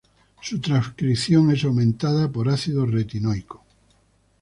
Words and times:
Su 0.41 0.59
transcripción 0.59 1.51
es 1.51 1.63
aumentada 1.63 2.31
por 2.31 2.49
ácido 2.49 2.87
retinoico. 2.87 3.63